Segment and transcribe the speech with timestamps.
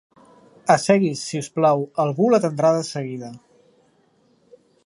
[0.75, 1.85] Assegui's, si us plau.
[2.05, 3.33] Algú l'atendrà de seguida.